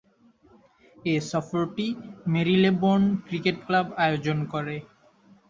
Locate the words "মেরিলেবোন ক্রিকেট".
2.33-3.57